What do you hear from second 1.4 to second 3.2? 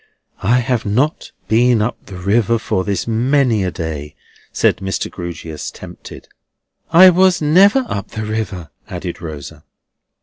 been up the river for this